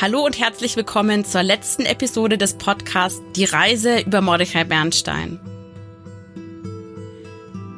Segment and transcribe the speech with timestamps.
[0.00, 5.38] Hallo und herzlich willkommen zur letzten Episode des Podcasts Die Reise über Mordechai Bernstein.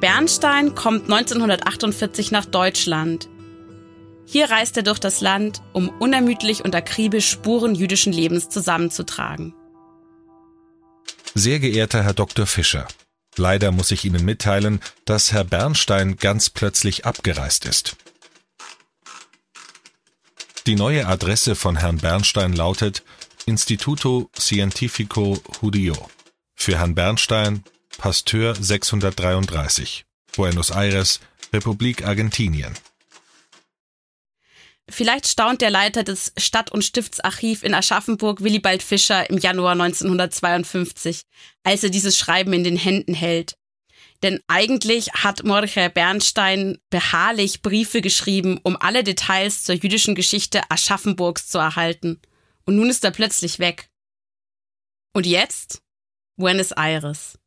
[0.01, 3.29] Bernstein kommt 1948 nach Deutschland.
[4.25, 9.55] Hier reist er durch das Land, um unermüdlich und akribisch Spuren jüdischen Lebens zusammenzutragen.
[11.35, 12.47] Sehr geehrter Herr Dr.
[12.47, 12.89] Fischer,
[13.37, 17.95] leider muss ich Ihnen mitteilen, dass Herr Bernstein ganz plötzlich abgereist ist.
[20.67, 23.05] Die neue Adresse von Herrn Bernstein lautet
[23.47, 25.97] Instituto Cientifico Judío.
[26.57, 27.63] Für Herrn Bernstein
[27.99, 31.21] Pasteur 633, Buenos Aires,
[31.53, 32.75] Republik Argentinien.
[34.89, 41.23] Vielleicht staunt der Leiter des Stadt- und Stiftsarchiv in Aschaffenburg, Willibald Fischer, im Januar 1952,
[41.63, 43.57] als er dieses Schreiben in den Händen hält.
[44.23, 51.49] Denn eigentlich hat Mordechai Bernstein beharrlich Briefe geschrieben, um alle Details zur jüdischen Geschichte Aschaffenburgs
[51.49, 52.21] zu erhalten.
[52.65, 53.89] Und nun ist er plötzlich weg.
[55.13, 55.83] Und jetzt?
[56.37, 57.39] Buenos Aires.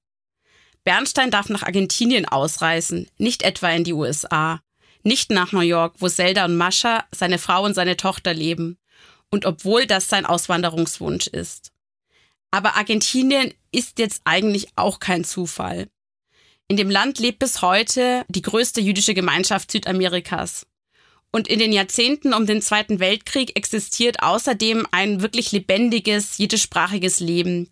[0.84, 4.62] Bernstein darf nach Argentinien ausreisen, nicht etwa in die USA,
[5.03, 8.78] nicht nach New York, wo Zelda und Mascha, seine Frau und seine Tochter leben.
[9.31, 11.72] Und obwohl das sein Auswanderungswunsch ist.
[12.52, 15.88] Aber Argentinien ist jetzt eigentlich auch kein Zufall.
[16.72, 20.67] In dem Land lebt bis heute die größte jüdische Gemeinschaft Südamerikas.
[21.31, 27.72] Und in den Jahrzehnten um den Zweiten Weltkrieg existiert außerdem ein wirklich lebendiges jiddischsprachiges Leben.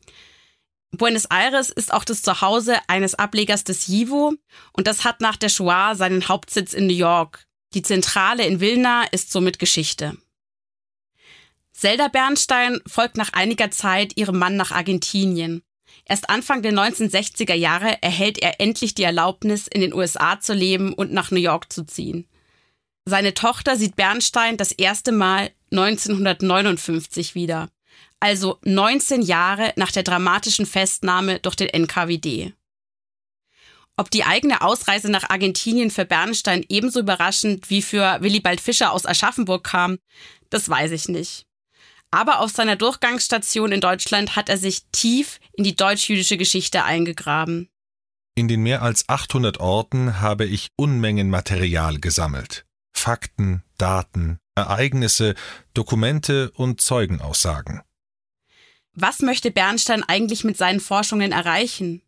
[0.91, 4.33] Buenos Aires ist auch das Zuhause eines Ablegers des JIVO
[4.73, 7.45] und das hat nach der Shoah seinen Hauptsitz in New York.
[7.75, 10.17] Die Zentrale in Vilna ist somit Geschichte.
[11.71, 15.61] Zelda Bernstein folgt nach einiger Zeit ihrem Mann nach Argentinien.
[16.05, 20.93] Erst Anfang der 1960er Jahre erhält er endlich die Erlaubnis, in den USA zu leben
[20.93, 22.27] und nach New York zu ziehen.
[23.05, 27.69] Seine Tochter sieht Bernstein das erste Mal 1959 wieder,
[28.19, 32.53] also 19 Jahre nach der dramatischen Festnahme durch den NKWD.
[33.99, 39.07] Ob die eigene Ausreise nach Argentinien für Bernstein ebenso überraschend wie für Willibald Fischer aus
[39.07, 39.97] Aschaffenburg kam,
[40.51, 41.46] das weiß ich nicht.
[42.11, 47.69] Aber auf seiner Durchgangsstation in Deutschland hat er sich tief in die deutsch-jüdische Geschichte eingegraben.
[48.35, 52.65] In den mehr als 800 Orten habe ich Unmengen Material gesammelt.
[52.93, 55.35] Fakten, Daten, Ereignisse,
[55.73, 57.81] Dokumente und Zeugenaussagen.
[58.93, 62.01] Was möchte Bernstein eigentlich mit seinen Forschungen erreichen?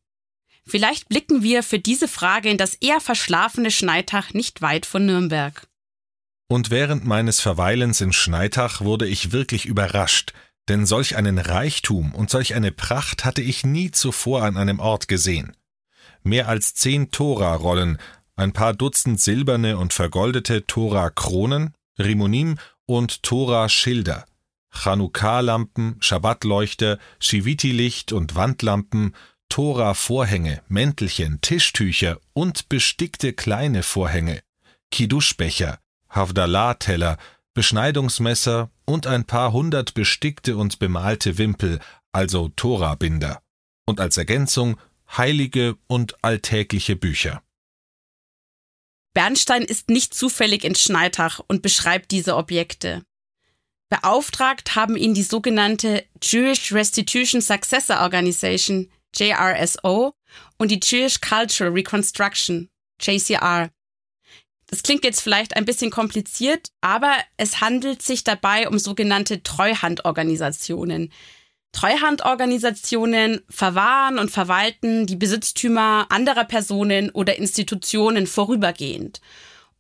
[0.65, 5.69] Vielleicht blicken wir für diese Frage in das eher verschlafene Schneitach nicht weit von Nürnberg.
[6.51, 10.33] Und während meines Verweilens in Schneitach wurde ich wirklich überrascht,
[10.67, 15.07] denn solch einen Reichtum und solch eine Pracht hatte ich nie zuvor an einem Ort
[15.07, 15.55] gesehen.
[16.23, 17.99] Mehr als zehn Tora-Rollen,
[18.35, 22.57] ein paar Dutzend silberne und vergoldete Tora-Kronen, Rimonim
[22.88, 24.25] und Tora-Schilder,
[24.71, 29.15] Chanukah-Lampen, Schabbatleuchter, Shiviti-Licht und Wandlampen,
[29.49, 34.41] Tora-Vorhänge, Mäntelchen, Tischtücher und bestickte kleine Vorhänge,
[34.91, 37.17] Kidduschbecher, Havdalah-Teller,
[37.53, 41.79] Beschneidungsmesser und ein paar hundert bestickte und bemalte Wimpel,
[42.11, 43.41] also Torabinder.
[43.85, 44.77] Und als Ergänzung
[45.17, 47.41] heilige und alltägliche Bücher.
[49.13, 53.03] Bernstein ist nicht zufällig in Schneitach und beschreibt diese Objekte.
[53.89, 60.13] Beauftragt haben ihn die sogenannte Jewish Restitution Successor Organization, JRSO,
[60.57, 62.69] und die Jewish Cultural Reconstruction,
[63.01, 63.71] JCR,
[64.69, 71.12] das klingt jetzt vielleicht ein bisschen kompliziert, aber es handelt sich dabei um sogenannte Treuhandorganisationen.
[71.72, 79.22] Treuhandorganisationen verwahren und verwalten die Besitztümer anderer Personen oder Institutionen vorübergehend.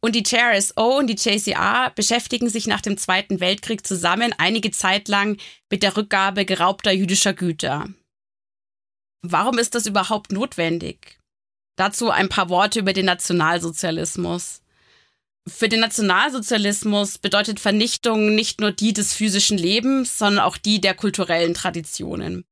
[0.01, 5.07] Und die JRSO und die JCR beschäftigen sich nach dem Zweiten Weltkrieg zusammen einige Zeit
[5.07, 5.37] lang
[5.69, 7.89] mit der Rückgabe geraubter jüdischer Güter.
[9.21, 11.19] Warum ist das überhaupt notwendig?
[11.75, 14.61] Dazu ein paar Worte über den Nationalsozialismus.
[15.47, 20.93] Für den Nationalsozialismus bedeutet Vernichtung nicht nur die des physischen Lebens, sondern auch die der
[20.93, 22.45] kulturellen Traditionen.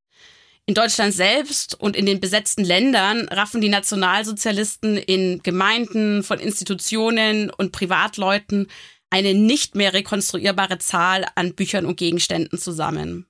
[0.66, 7.50] In Deutschland selbst und in den besetzten Ländern raffen die Nationalsozialisten in Gemeinden, von Institutionen
[7.50, 8.68] und Privatleuten
[9.10, 13.28] eine nicht mehr rekonstruierbare Zahl an Büchern und Gegenständen zusammen.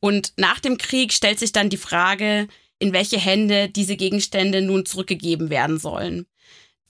[0.00, 2.48] Und nach dem Krieg stellt sich dann die Frage,
[2.78, 6.26] in welche Hände diese Gegenstände nun zurückgegeben werden sollen.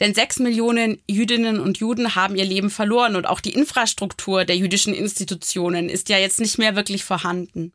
[0.00, 4.56] Denn sechs Millionen Jüdinnen und Juden haben ihr Leben verloren und auch die Infrastruktur der
[4.56, 7.72] jüdischen Institutionen ist ja jetzt nicht mehr wirklich vorhanden.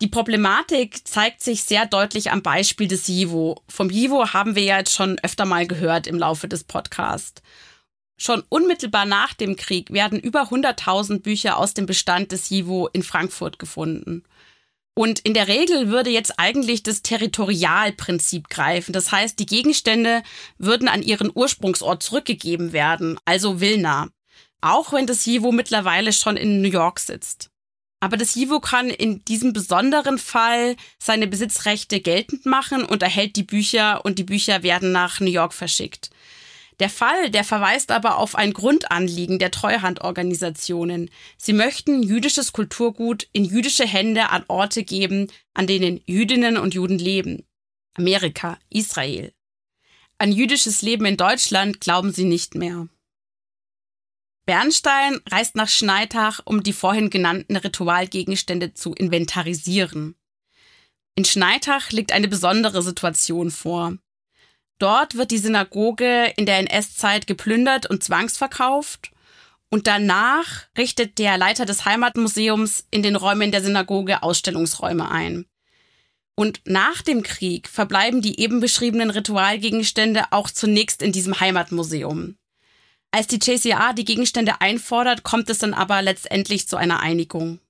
[0.00, 3.62] Die Problematik zeigt sich sehr deutlich am Beispiel des JIVO.
[3.68, 7.40] Vom JIVO haben wir ja jetzt schon öfter mal gehört im Laufe des Podcasts.
[8.16, 13.04] Schon unmittelbar nach dem Krieg werden über 100.000 Bücher aus dem Bestand des Jivo in
[13.04, 14.24] Frankfurt gefunden.
[14.94, 18.92] Und in der Regel würde jetzt eigentlich das Territorialprinzip greifen.
[18.92, 20.22] Das heißt, die Gegenstände
[20.58, 24.08] würden an ihren Ursprungsort zurückgegeben werden, also Wilna.
[24.60, 27.48] Auch wenn das Jivo mittlerweile schon in New York sitzt.
[28.00, 33.44] Aber das Jivo kann in diesem besonderen Fall seine Besitzrechte geltend machen und erhält die
[33.44, 36.10] Bücher und die Bücher werden nach New York verschickt.
[36.82, 41.10] Der Fall, der verweist aber auf ein Grundanliegen der Treuhandorganisationen.
[41.36, 46.98] Sie möchten jüdisches Kulturgut in jüdische Hände an Orte geben, an denen Jüdinnen und Juden
[46.98, 47.46] leben.
[47.94, 49.32] Amerika, Israel.
[50.18, 52.88] An jüdisches Leben in Deutschland glauben sie nicht mehr.
[54.44, 60.16] Bernstein reist nach Schneitach, um die vorhin genannten Ritualgegenstände zu inventarisieren.
[61.14, 63.98] In Schneitach liegt eine besondere Situation vor.
[64.82, 69.12] Dort wird die Synagoge in der NS-Zeit geplündert und zwangsverkauft.
[69.70, 75.46] Und danach richtet der Leiter des Heimatmuseums in den Räumen der Synagoge Ausstellungsräume ein.
[76.34, 82.34] Und nach dem Krieg verbleiben die eben beschriebenen Ritualgegenstände auch zunächst in diesem Heimatmuseum.
[83.12, 87.60] Als die JCA die Gegenstände einfordert, kommt es dann aber letztendlich zu einer Einigung.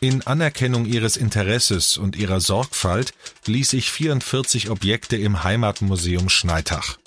[0.00, 3.12] In Anerkennung ihres Interesses und ihrer Sorgfalt
[3.46, 6.98] ließ ich 44 Objekte im Heimatmuseum Schneitach.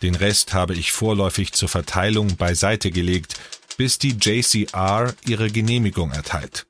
[0.00, 3.34] Den Rest habe ich vorläufig zur Verteilung beiseite gelegt,
[3.76, 6.64] bis die JCR ihre Genehmigung erteilt.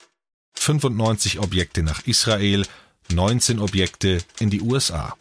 [0.54, 2.66] 95 Objekte nach Israel,
[3.12, 5.16] 19 Objekte in die USA.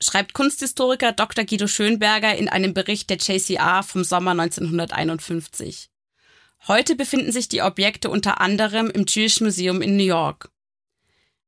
[0.00, 1.44] Schreibt Kunsthistoriker Dr.
[1.44, 5.91] Guido Schönberger in einem Bericht der JCR vom Sommer 1951.
[6.68, 10.50] Heute befinden sich die Objekte unter anderem im Jewish Museum in New York.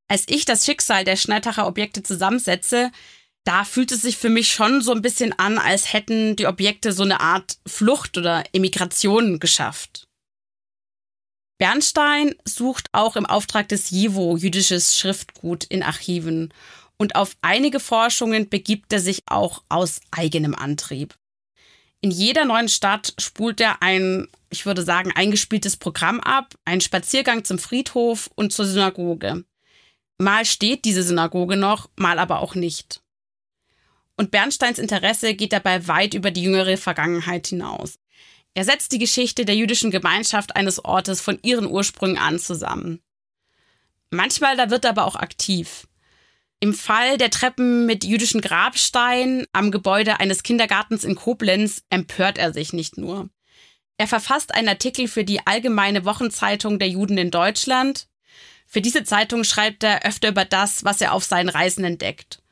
[0.08, 2.90] Als ich das Schicksal der Schneitacher Objekte zusammensetze,
[3.44, 6.93] da fühlt es sich für mich schon so ein bisschen an, als hätten die Objekte
[6.93, 10.08] so eine Art Flucht oder Emigration geschafft.
[11.58, 16.52] Bernstein sucht auch im Auftrag des JIVO jüdisches Schriftgut in Archiven
[16.96, 21.14] und auf einige Forschungen begibt er sich auch aus eigenem Antrieb.
[22.05, 27.45] In jeder neuen Stadt spult er ein, ich würde sagen, eingespieltes Programm ab, einen Spaziergang
[27.45, 29.47] zum Friedhof und zur Synagoge.
[30.19, 33.01] Mal steht diese Synagoge noch, mal aber auch nicht.
[34.19, 37.99] Und Bernsteins Interesse geht dabei weit über die jüngere Vergangenheit hinaus.
[38.53, 43.00] Er setzt die Geschichte der jüdischen Gemeinschaft eines Ortes von ihren Ursprüngen an zusammen.
[44.11, 45.89] Manchmal da wird er aber auch aktiv.
[46.61, 52.53] Im Fall der Treppen mit jüdischen Grabsteinen am Gebäude eines Kindergartens in Koblenz empört er
[52.53, 53.29] sich nicht nur.
[53.97, 58.09] Er verfasst einen Artikel für die Allgemeine Wochenzeitung der Juden in Deutschland.
[58.67, 62.43] Für diese Zeitung schreibt er öfter über das, was er auf seinen Reisen entdeckt.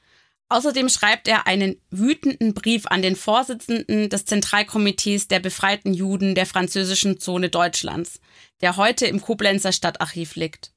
[0.52, 6.44] Außerdem schreibt er einen wütenden Brief an den Vorsitzenden des Zentralkomitees der befreiten Juden der
[6.44, 8.20] französischen Zone Deutschlands,
[8.60, 10.74] der heute im Koblenzer Stadtarchiv liegt.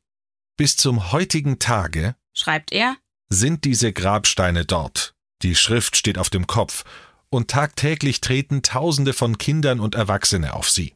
[0.55, 2.95] Bis zum heutigen Tage, schreibt er,
[3.29, 5.15] sind diese Grabsteine dort.
[5.41, 6.83] Die Schrift steht auf dem Kopf,
[7.29, 10.93] und tagtäglich treten Tausende von Kindern und Erwachsene auf sie.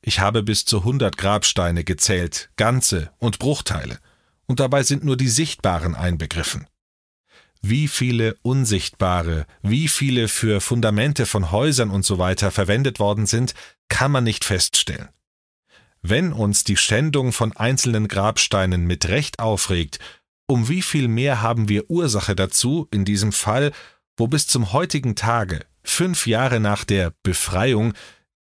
[0.00, 3.98] Ich habe bis zu hundert Grabsteine gezählt, ganze und Bruchteile,
[4.46, 6.66] und dabei sind nur die sichtbaren einbegriffen.
[7.60, 13.54] Wie viele unsichtbare, wie viele für Fundamente von Häusern und so weiter verwendet worden sind,
[13.88, 15.08] kann man nicht feststellen.
[16.00, 20.00] Wenn uns die Schändung von einzelnen Grabsteinen mit Recht aufregt,
[20.52, 23.72] um wie viel mehr haben wir Ursache dazu, in diesem Fall,
[24.18, 27.94] wo bis zum heutigen Tage, fünf Jahre nach der Befreiung,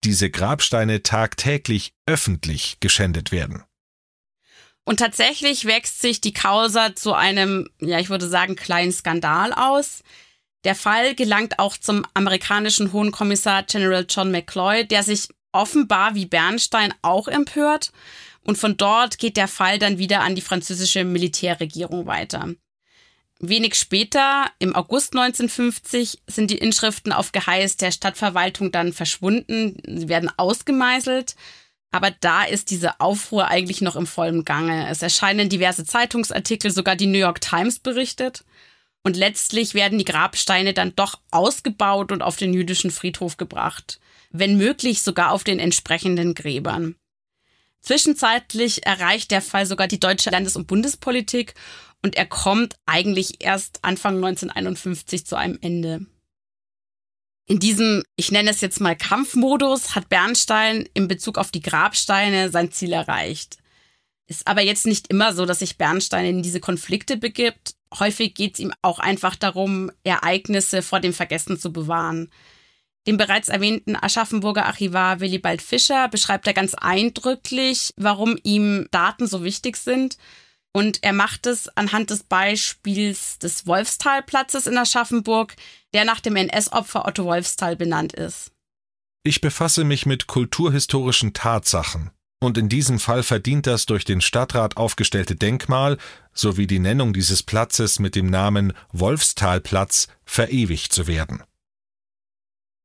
[0.04, 3.64] diese Grabsteine tagtäglich öffentlich geschändet werden.
[4.84, 10.04] Und tatsächlich wächst sich die Causa zu einem, ja, ich würde sagen, kleinen Skandal aus.
[10.66, 16.26] Der Fall gelangt auch zum amerikanischen Hohen Kommissar General John McCloy, der sich offenbar wie
[16.26, 17.92] Bernstein auch empört
[18.44, 22.50] und von dort geht der Fall dann wieder an die französische Militärregierung weiter.
[23.40, 29.78] Wenig später, im August 1950, sind die Inschriften auf Geheiß der Stadtverwaltung dann verschwunden.
[29.84, 31.36] Sie werden ausgemeißelt.
[31.92, 34.88] Aber da ist diese Aufruhr eigentlich noch im vollen Gange.
[34.90, 38.46] Es erscheinen diverse Zeitungsartikel, sogar die New York Times berichtet.
[39.04, 44.00] Und letztlich werden die Grabsteine dann doch ausgebaut und auf den jüdischen Friedhof gebracht.
[44.30, 46.96] Wenn möglich sogar auf den entsprechenden Gräbern.
[47.82, 51.56] Zwischenzeitlich erreicht der Fall sogar die deutsche Landes- und Bundespolitik
[52.04, 56.06] und er kommt eigentlich erst Anfang 1951 zu einem Ende.
[57.48, 62.50] In diesem, ich nenne es jetzt mal Kampfmodus, hat Bernstein in Bezug auf die Grabsteine
[62.50, 63.58] sein Ziel erreicht.
[64.28, 67.76] Ist aber jetzt nicht immer so, dass sich Bernstein in diese Konflikte begibt.
[67.94, 72.32] Häufig geht es ihm auch einfach darum, Ereignisse vor dem Vergessen zu bewahren.
[73.08, 79.44] Dem bereits erwähnten Aschaffenburger Archivar Willibald Fischer beschreibt er ganz eindrücklich, warum ihm Daten so
[79.44, 80.18] wichtig sind.
[80.74, 85.56] Und er macht es anhand des Beispiels des Wolfstalplatzes in Aschaffenburg,
[85.94, 88.52] der nach dem NS-Opfer Otto Wolfstal benannt ist.
[89.24, 94.78] Ich befasse mich mit kulturhistorischen Tatsachen, und in diesem Fall verdient das durch den Stadtrat
[94.78, 95.98] aufgestellte Denkmal
[96.34, 101.44] sowie die Nennung dieses Platzes mit dem Namen Wolfstalplatz verewigt zu werden.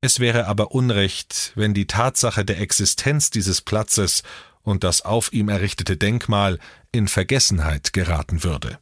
[0.01, 4.23] Es wäre aber Unrecht, wenn die Tatsache der Existenz dieses Platzes
[4.63, 6.59] und das auf ihm errichtete Denkmal
[6.93, 8.79] in Vergessenheit geraten würde.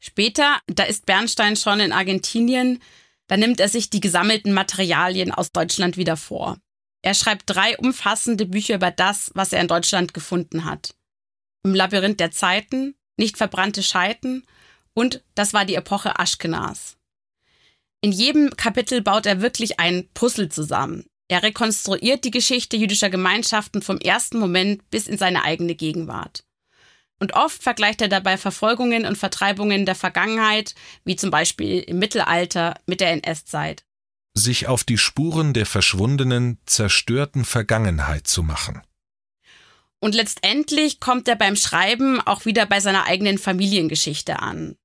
[0.00, 2.80] Später, da ist Bernstein schon in Argentinien,
[3.26, 6.58] da nimmt er sich die gesammelten Materialien aus Deutschland wieder vor.
[7.02, 10.94] Er schreibt drei umfassende Bücher über das, was er in Deutschland gefunden hat.
[11.64, 14.44] Im Labyrinth der Zeiten, nicht verbrannte Scheiten
[14.94, 16.97] und das war die Epoche Aschkenas.
[18.00, 21.04] In jedem Kapitel baut er wirklich ein Puzzle zusammen.
[21.28, 26.44] Er rekonstruiert die Geschichte jüdischer Gemeinschaften vom ersten Moment bis in seine eigene Gegenwart.
[27.20, 30.74] Und oft vergleicht er dabei Verfolgungen und Vertreibungen der Vergangenheit,
[31.04, 33.84] wie zum Beispiel im Mittelalter, mit der NS-Zeit.
[34.34, 38.82] Sich auf die Spuren der verschwundenen, zerstörten Vergangenheit zu machen.
[40.00, 44.76] Und letztendlich kommt er beim Schreiben auch wieder bei seiner eigenen Familiengeschichte an.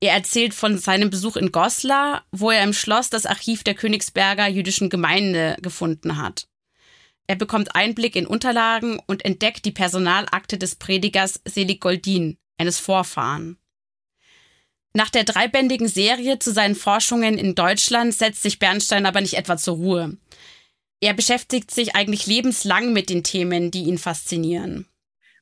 [0.00, 4.46] Er erzählt von seinem Besuch in Goslar, wo er im Schloss das Archiv der Königsberger
[4.46, 6.48] jüdischen Gemeinde gefunden hat.
[7.26, 13.58] Er bekommt Einblick in Unterlagen und entdeckt die Personalakte des Predigers Selig Goldin, eines Vorfahren.
[14.92, 19.56] Nach der dreibändigen Serie zu seinen Forschungen in Deutschland setzt sich Bernstein aber nicht etwa
[19.56, 20.16] zur Ruhe.
[21.00, 24.86] Er beschäftigt sich eigentlich lebenslang mit den Themen, die ihn faszinieren.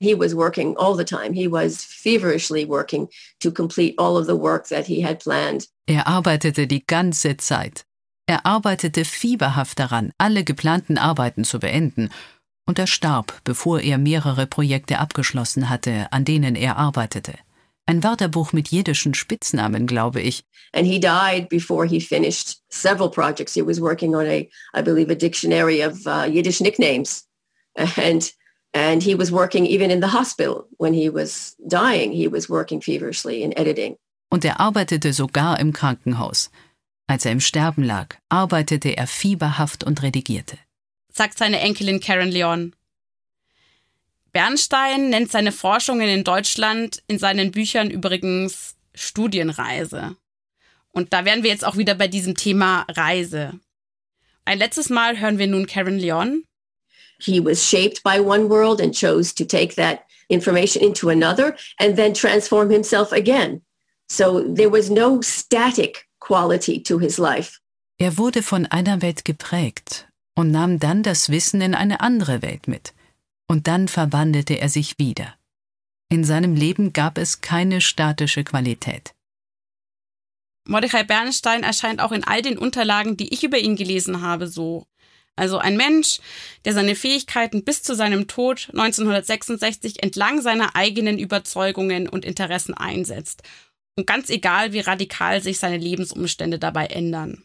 [0.01, 1.33] He was working all the time.
[1.33, 3.09] He was feverishly working
[3.41, 5.69] to complete all of the work that he had planned.
[5.89, 7.85] Er arbeitete die ganze Zeit.
[8.27, 12.11] Er arbeitete fieberhaft daran, alle geplanten Arbeiten zu beenden,
[12.67, 17.35] und er starb, bevor er mehrere Projekte abgeschlossen hatte, an denen er arbeitete.
[17.87, 20.45] Ein Wörterbuch mit jiddischen Spitznamen, glaube ich.
[20.73, 23.53] And he died before he finished several projects.
[23.53, 27.27] He was working on a, I believe, a dictionary of uh, Yiddish nicknames.
[27.97, 28.33] And
[28.75, 32.13] and he was working even in the hospital when he was dying.
[32.13, 33.97] He was working feverishly in editing.
[34.31, 36.51] Und er arbeitete sogar im Krankenhaus.
[37.07, 40.59] Als er im Sterben lag, arbeitete er fieberhaft und redigierte.
[41.13, 42.75] Sagt seine Enkelin Karen Leon.
[44.33, 50.17] Bernstein nennt seine Forschungen in Deutschland in seinen Büchern übrigens Studienreise.
[50.91, 53.61] Und da wären wir jetzt auch wieder bei diesem Thema Reise.
[54.45, 56.45] Ein letztes Mal hören wir nun Karen Leon.
[57.25, 61.97] He was shaped by one world and chose to take that information into another and
[61.97, 63.63] then transform himself again.
[64.09, 67.61] So there was no static quality to his life.
[67.99, 72.69] Er wurde von einer Welt geprägt und nahm dann das Wissen in eine andere Welt
[72.69, 72.93] mit.
[73.47, 75.35] Und dann verwandelte er sich wieder.
[76.11, 79.15] In seinem Leben gab es keine statische Qualität.
[80.67, 84.87] Mordechai Bernstein erscheint auch in all den Unterlagen, die ich über ihn gelesen habe, so.
[85.37, 86.21] Also ein Mensch,
[86.65, 93.43] der seine Fähigkeiten bis zu seinem Tod 1966 entlang seiner eigenen Überzeugungen und Interessen einsetzt
[93.97, 97.43] und ganz egal, wie radikal sich seine Lebensumstände dabei ändern.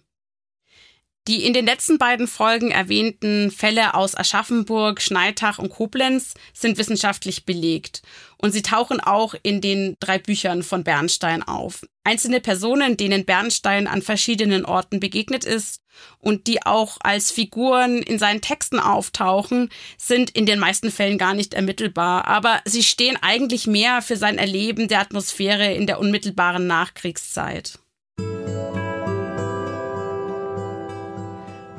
[1.30, 7.46] Die in den letzten beiden Folgen erwähnten Fälle aus Aschaffenburg, Schneitach und Koblenz sind wissenschaftlich
[7.46, 8.02] belegt
[8.40, 11.86] und sie tauchen auch in den drei Büchern von Bernstein auf.
[12.04, 15.84] Einzelne Personen, denen Bernstein an verschiedenen Orten begegnet ist
[16.18, 19.70] und die auch als Figuren in seinen Texten auftauchen,
[20.00, 24.40] sind in den meisten Fällen gar nicht ermittelbar, aber sie stehen eigentlich mehr für sein
[24.40, 27.78] Erleben der Atmosphäre in der unmittelbaren Nachkriegszeit.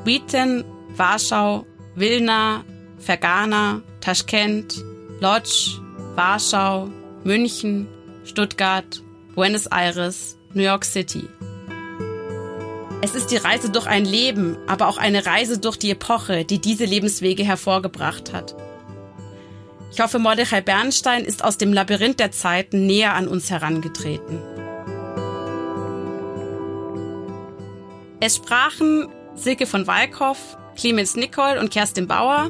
[0.03, 0.63] Wheaton,
[0.95, 1.65] Warschau,
[1.95, 2.63] Wilna,
[2.97, 4.83] Fergana, Taschkent,
[5.19, 5.79] Lodz,
[6.15, 6.89] Warschau,
[7.23, 7.87] München,
[8.23, 9.03] Stuttgart,
[9.35, 11.27] Buenos Aires, New York City.
[13.03, 16.59] Es ist die Reise durch ein Leben, aber auch eine Reise durch die Epoche, die
[16.59, 18.55] diese Lebenswege hervorgebracht hat.
[19.91, 24.39] Ich hoffe, Mordechai Bernstein ist aus dem Labyrinth der Zeiten näher an uns herangetreten.
[28.19, 30.37] Es sprachen Silke von Walkow,
[30.75, 32.49] Clemens Nicol und Kerstin Bauer.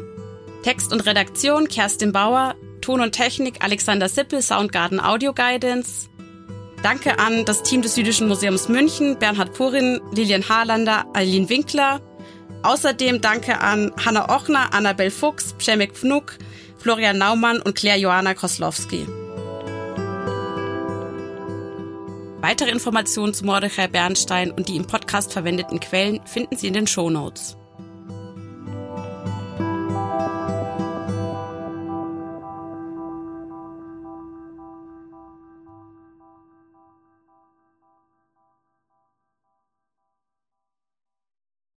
[0.64, 2.56] Text und Redaktion Kerstin Bauer.
[2.82, 6.10] Ton und Technik Alexander Sippel, Soundgarden Audio Guidance.
[6.84, 12.02] Danke an das Team des Jüdischen Museums München, Bernhard Purin, Lilian Harlander, Aline Winkler.
[12.64, 16.38] Außerdem danke an Hanna Ochner, Annabel Fuchs, Przemek Pfnuk,
[16.78, 19.06] Florian Naumann und Claire Johanna Koslowski.
[22.42, 26.88] Weitere Informationen zu Mordechai Bernstein und die im Podcast verwendeten Quellen finden Sie in den
[26.88, 27.56] Show Notes.